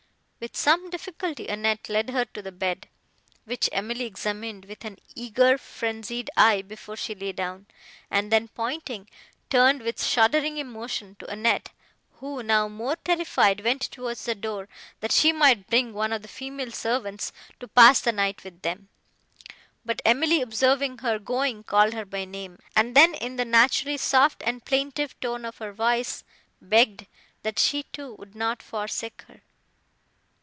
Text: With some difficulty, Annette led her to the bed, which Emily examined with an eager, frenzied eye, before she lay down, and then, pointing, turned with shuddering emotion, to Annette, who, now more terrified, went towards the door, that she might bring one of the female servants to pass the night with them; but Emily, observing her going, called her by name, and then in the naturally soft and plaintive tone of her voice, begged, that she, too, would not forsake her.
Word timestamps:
With 0.43 0.57
some 0.57 0.89
difficulty, 0.89 1.47
Annette 1.47 1.87
led 1.87 2.09
her 2.09 2.25
to 2.25 2.41
the 2.41 2.51
bed, 2.51 2.87
which 3.45 3.69
Emily 3.71 4.05
examined 4.05 4.65
with 4.65 4.83
an 4.83 4.97
eager, 5.13 5.55
frenzied 5.55 6.31
eye, 6.35 6.63
before 6.63 6.95
she 6.97 7.13
lay 7.13 7.31
down, 7.31 7.67
and 8.09 8.31
then, 8.31 8.47
pointing, 8.47 9.07
turned 9.51 9.83
with 9.83 10.03
shuddering 10.03 10.57
emotion, 10.57 11.13
to 11.19 11.27
Annette, 11.29 11.69
who, 12.13 12.41
now 12.41 12.67
more 12.67 12.95
terrified, 12.95 13.63
went 13.63 13.83
towards 13.83 14.25
the 14.25 14.33
door, 14.33 14.67
that 14.99 15.11
she 15.11 15.31
might 15.31 15.67
bring 15.69 15.93
one 15.93 16.11
of 16.11 16.23
the 16.23 16.27
female 16.27 16.71
servants 16.71 17.31
to 17.59 17.67
pass 17.67 18.01
the 18.01 18.11
night 18.11 18.43
with 18.43 18.63
them; 18.63 18.89
but 19.85 20.01
Emily, 20.05 20.41
observing 20.41 20.97
her 20.97 21.19
going, 21.19 21.61
called 21.63 21.93
her 21.93 22.03
by 22.05 22.25
name, 22.25 22.57
and 22.75 22.95
then 22.95 23.13
in 23.13 23.35
the 23.35 23.45
naturally 23.45 23.95
soft 23.95 24.41
and 24.43 24.65
plaintive 24.65 25.19
tone 25.19 25.45
of 25.45 25.59
her 25.59 25.71
voice, 25.71 26.23
begged, 26.59 27.05
that 27.43 27.59
she, 27.59 27.83
too, 27.93 28.15
would 28.15 28.33
not 28.33 28.63
forsake 28.63 29.21
her. 29.27 29.41